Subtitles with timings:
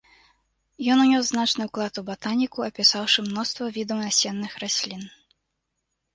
[0.93, 5.07] Ён унёс значны ўклад у батаніку, апісаўшы мноства відаў насенных раслін.